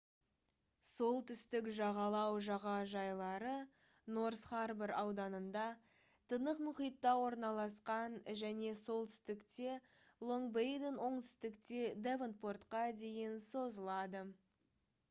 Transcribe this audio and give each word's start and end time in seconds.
солтүстік 0.91 1.67
жағалау 1.79 2.37
жағажайлары 2.47 3.51
норс 4.17 4.41
харбор 4.53 4.93
ауданында 5.01 5.65
тынық 6.33 6.63
мұхитта 6.69 7.13
орналасқан 7.27 8.17
және 8.43 8.73
солтүстікте 8.81 9.77
лонг-бейден 10.33 11.01
оңтүстікте 11.11 11.85
девонпортқа 12.11 12.85
дейін 13.07 13.41
созылады 13.53 14.29